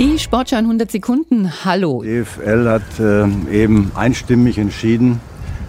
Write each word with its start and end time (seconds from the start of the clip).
Die 0.00 0.18
Sportschau 0.18 0.56
in 0.56 0.64
100 0.64 0.90
Sekunden. 0.90 1.52
Hallo. 1.62 2.00
Die 2.02 2.08
EFL 2.08 2.66
hat 2.70 2.98
äh, 2.98 3.26
eben 3.54 3.92
einstimmig 3.94 4.56
entschieden, 4.56 5.20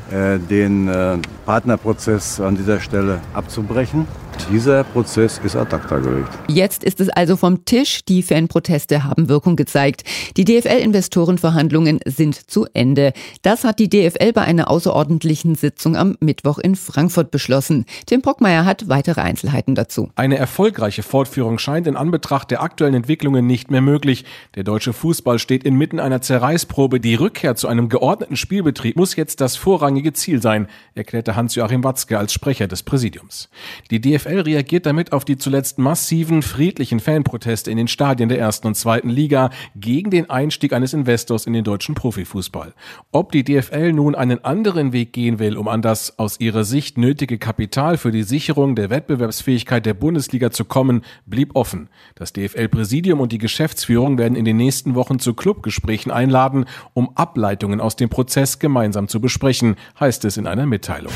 äh, 0.09 0.39
den 0.39 0.87
äh, 0.87 1.17
Partnerprozess 1.45 2.39
an 2.39 2.55
dieser 2.55 2.79
Stelle 2.79 3.19
abzubrechen. 3.33 4.07
Dieser 4.51 4.83
Prozess 4.83 5.39
ist 5.43 5.55
ad 5.55 5.73
acta 5.73 5.99
gelegt. 5.99 6.27
Jetzt 6.49 6.83
ist 6.83 6.99
es 6.99 7.09
also 7.09 7.37
vom 7.37 7.63
Tisch. 7.63 8.03
Die 8.05 8.21
Fanproteste 8.21 9.03
haben 9.03 9.29
Wirkung 9.29 9.55
gezeigt. 9.55 10.03
Die 10.35 10.43
DFL-Investorenverhandlungen 10.43 11.99
sind 12.05 12.49
zu 12.49 12.65
Ende. 12.73 13.13
Das 13.43 13.63
hat 13.63 13.79
die 13.79 13.87
DFL 13.87 14.33
bei 14.33 14.41
einer 14.41 14.69
außerordentlichen 14.69 15.55
Sitzung 15.55 15.95
am 15.95 16.17
Mittwoch 16.19 16.57
in 16.57 16.75
Frankfurt 16.75 17.31
beschlossen. 17.31 17.85
Tim 18.07 18.21
Brockmeier 18.21 18.65
hat 18.65 18.89
weitere 18.89 19.21
Einzelheiten 19.21 19.75
dazu. 19.75 20.09
Eine 20.15 20.37
erfolgreiche 20.37 21.03
Fortführung 21.03 21.57
scheint 21.57 21.87
in 21.87 21.95
Anbetracht 21.95 22.51
der 22.51 22.61
aktuellen 22.61 22.95
Entwicklungen 22.95 23.47
nicht 23.47 23.71
mehr 23.71 23.81
möglich. 23.81 24.25
Der 24.55 24.63
deutsche 24.63 24.93
Fußball 24.93 25.39
steht 25.39 25.63
inmitten 25.63 25.99
einer 25.99 26.21
Zerreißprobe. 26.21 26.99
Die 26.99 27.15
Rückkehr 27.15 27.55
zu 27.55 27.67
einem 27.67 27.89
geordneten 27.89 28.35
Spielbetrieb 28.35 28.97
muss 28.97 29.15
jetzt 29.15 29.39
das 29.39 29.55
vorrangige 29.55 30.13
Ziel 30.13 30.41
sein, 30.41 30.67
erklärte 30.95 31.35
Hans-Joachim 31.35 31.83
Watzke 31.83 32.17
als 32.17 32.33
Sprecher 32.33 32.67
des 32.67 32.83
Präsidiums. 32.83 33.49
Die 33.91 34.01
DFL 34.01 34.20
DFL 34.21 34.41
reagiert 34.41 34.85
damit 34.85 35.13
auf 35.13 35.25
die 35.25 35.37
zuletzt 35.37 35.79
massiven 35.79 36.41
friedlichen 36.41 36.99
Fanproteste 36.99 37.71
in 37.71 37.77
den 37.77 37.87
Stadien 37.87 38.29
der 38.29 38.39
ersten 38.39 38.67
und 38.67 38.75
zweiten 38.75 39.09
Liga 39.09 39.49
gegen 39.75 40.11
den 40.11 40.29
Einstieg 40.29 40.73
eines 40.73 40.93
Investors 40.93 41.45
in 41.45 41.53
den 41.53 41.63
deutschen 41.63 41.95
Profifußball. 41.95 42.73
Ob 43.11 43.31
die 43.31 43.43
DFL 43.43 43.93
nun 43.93 44.15
einen 44.15 44.43
anderen 44.43 44.93
Weg 44.93 45.13
gehen 45.13 45.39
will, 45.39 45.57
um 45.57 45.67
an 45.67 45.81
das 45.81 46.19
aus 46.19 46.39
ihrer 46.39 46.63
Sicht 46.63 46.97
nötige 46.97 47.37
Kapital 47.37 47.97
für 47.97 48.11
die 48.11 48.23
Sicherung 48.23 48.75
der 48.75 48.89
Wettbewerbsfähigkeit 48.89 49.85
der 49.85 49.93
Bundesliga 49.93 50.51
zu 50.51 50.65
kommen, 50.65 51.01
blieb 51.25 51.55
offen. 51.55 51.89
Das 52.15 52.33
DFL-Präsidium 52.33 53.19
und 53.19 53.31
die 53.31 53.39
Geschäftsführung 53.39 54.17
werden 54.17 54.35
in 54.35 54.45
den 54.45 54.57
nächsten 54.57 54.95
Wochen 54.95 55.19
zu 55.19 55.33
Clubgesprächen 55.33 56.11
einladen, 56.11 56.65
um 56.93 57.15
Ableitungen 57.15 57.81
aus 57.81 57.95
dem 57.95 58.09
Prozess 58.09 58.59
gemeinsam 58.59 59.07
zu 59.07 59.19
besprechen, 59.19 59.75
heißt 59.99 60.25
es 60.25 60.37
in 60.37 60.47
einer 60.47 60.65
Mitteilung. 60.65 61.13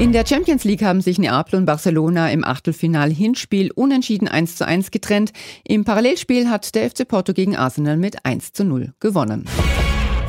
In 0.00 0.12
der 0.12 0.24
Champions 0.24 0.64
League 0.64 0.82
haben 0.82 1.02
sich 1.02 1.18
Neapel 1.18 1.58
und 1.58 1.66
Barcelona 1.66 2.30
im 2.30 2.42
Achtelfinal 2.42 3.10
Hinspiel 3.10 3.70
unentschieden 3.70 4.28
1 4.28 4.56
zu 4.56 4.66
1 4.66 4.92
getrennt. 4.92 5.30
Im 5.62 5.84
Parallelspiel 5.84 6.48
hat 6.48 6.74
der 6.74 6.88
FC 6.88 7.06
Porto 7.06 7.34
gegen 7.34 7.54
Arsenal 7.54 7.98
mit 7.98 8.24
1 8.24 8.54
zu 8.54 8.64
0 8.64 8.94
gewonnen. 8.98 9.44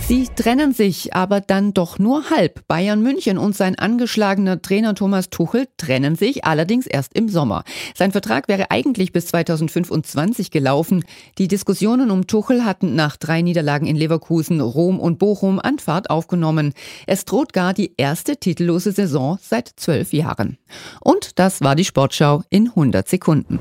Sie 0.07 0.27
trennen 0.27 0.73
sich 0.73 1.13
aber 1.13 1.39
dann 1.39 1.73
doch 1.73 1.97
nur 1.97 2.29
halb. 2.29 2.67
Bayern 2.67 3.01
München 3.01 3.37
und 3.37 3.55
sein 3.55 3.79
angeschlagener 3.79 4.61
Trainer 4.61 4.93
Thomas 4.93 5.29
Tuchel 5.29 5.67
trennen 5.77 6.15
sich 6.15 6.43
allerdings 6.43 6.85
erst 6.85 7.13
im 7.13 7.29
Sommer. 7.29 7.63
Sein 7.95 8.11
Vertrag 8.11 8.49
wäre 8.49 8.71
eigentlich 8.71 9.13
bis 9.13 9.27
2025 9.27 10.51
gelaufen. 10.51 11.05
Die 11.37 11.47
Diskussionen 11.47 12.11
um 12.11 12.27
Tuchel 12.27 12.65
hatten 12.65 12.93
nach 12.95 13.15
drei 13.15 13.41
Niederlagen 13.41 13.87
in 13.87 13.95
Leverkusen, 13.95 14.59
Rom 14.59 14.99
und 14.99 15.17
Bochum 15.17 15.59
an 15.59 15.79
Fahrt 15.79 16.09
aufgenommen. 16.09 16.73
Es 17.07 17.23
droht 17.23 17.53
gar 17.53 17.73
die 17.73 17.93
erste 17.95 18.35
titellose 18.35 18.91
Saison 18.91 19.39
seit 19.41 19.71
zwölf 19.77 20.11
Jahren. 20.11 20.57
Und 20.99 21.39
das 21.39 21.61
war 21.61 21.75
die 21.75 21.85
Sportschau 21.85 22.43
in 22.49 22.67
100 22.67 23.07
Sekunden. 23.07 23.59